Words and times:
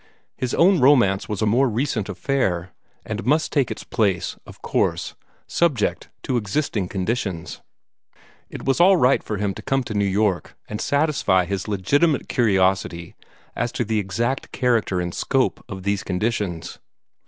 His 0.35 0.55
own 0.55 0.79
romance 0.79 1.29
was 1.29 1.43
a 1.43 1.45
more 1.45 1.69
recent 1.69 2.09
affair, 2.09 2.71
and 3.05 3.23
must 3.23 3.51
take 3.53 3.69
its 3.69 3.83
place, 3.83 4.35
of 4.47 4.59
course, 4.63 5.13
subject 5.45 6.09
to 6.23 6.37
existing 6.37 6.87
conditions. 6.89 7.61
It 8.49 8.65
was 8.65 8.81
all 8.81 8.97
right 8.97 9.21
for 9.21 9.37
him 9.37 9.53
to 9.53 9.61
come 9.61 9.83
to 9.83 9.93
New 9.93 10.03
York, 10.03 10.57
and 10.67 10.81
satisfy 10.81 11.45
his 11.45 11.67
legitimate 11.67 12.27
curiosity 12.27 13.13
as 13.55 13.71
to 13.73 13.85
the 13.85 13.99
exact 13.99 14.51
character 14.51 14.99
and 14.99 15.13
scope 15.13 15.63
of 15.69 15.83
these 15.83 16.03
conditions. 16.03 16.79